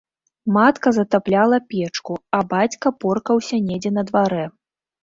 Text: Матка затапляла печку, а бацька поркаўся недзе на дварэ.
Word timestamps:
Матка 0.55 0.93
затапляла 0.97 1.59
печку, 1.75 2.17
а 2.39 2.43
бацька 2.55 2.87
поркаўся 3.05 3.65
недзе 3.71 3.97
на 4.01 4.11
дварэ. 4.11 4.45